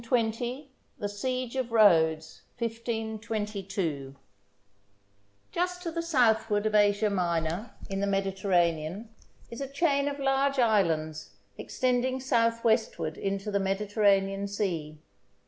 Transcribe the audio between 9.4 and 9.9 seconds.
is a